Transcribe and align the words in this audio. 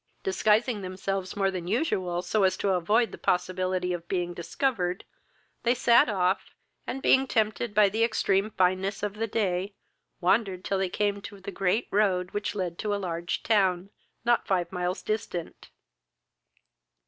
Disguising 0.23 0.81
themselves 0.81 1.35
more 1.35 1.51
than 1.51 1.67
usual, 1.67 2.23
so 2.23 2.41
as 2.43 2.57
to 2.57 2.69
avoid 2.71 3.11
the 3.11 3.19
possibility 3.19 3.93
of 3.93 4.07
being 4.07 4.33
discovered, 4.33 5.05
they 5.61 5.75
sat 5.75 6.09
off; 6.09 6.55
and, 6.87 7.03
being 7.03 7.27
tempted 7.27 7.75
by 7.75 7.87
the 7.87 8.03
extreme 8.03 8.49
fineness 8.49 9.03
of 9.03 9.13
the 9.13 9.27
day, 9.27 9.75
wandered 10.19 10.65
till 10.65 10.79
they 10.79 10.89
came 10.89 11.21
to 11.21 11.39
the 11.39 11.51
great 11.51 11.87
road 11.91 12.31
which 12.31 12.55
led 12.55 12.79
to 12.79 12.95
a 12.95 12.97
large 12.97 13.43
town, 13.43 13.91
not 14.25 14.47
five 14.47 14.71
miles 14.71 15.03
distant. 15.03 15.69